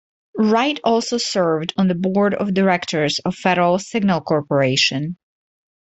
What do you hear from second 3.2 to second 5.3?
Federal Signal Corporation.